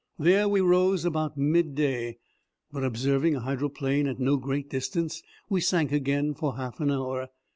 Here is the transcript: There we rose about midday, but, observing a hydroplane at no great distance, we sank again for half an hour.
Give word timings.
There 0.17 0.49
we 0.49 0.61
rose 0.61 1.05
about 1.05 1.37
midday, 1.37 2.17
but, 2.71 2.83
observing 2.83 3.35
a 3.35 3.39
hydroplane 3.41 4.07
at 4.07 4.19
no 4.19 4.35
great 4.37 4.67
distance, 4.67 5.21
we 5.47 5.61
sank 5.61 5.91
again 5.91 6.33
for 6.33 6.55
half 6.57 6.79
an 6.79 6.89
hour. 6.89 7.29